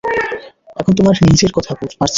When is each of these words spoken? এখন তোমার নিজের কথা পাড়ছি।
এখন 0.75 0.93
তোমার 0.93 1.15
নিজের 1.23 1.51
কথা 1.51 1.71
পাড়ছি। 1.75 1.95